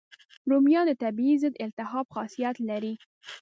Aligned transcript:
رومیان 0.49 0.87
طبیعي 1.03 1.35
ضد 1.43 1.55
التهاب 1.65 2.07
خاصیت 2.15 2.55
لري. 2.69 2.93